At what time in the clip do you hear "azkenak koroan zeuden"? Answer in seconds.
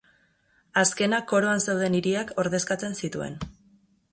0.83-1.99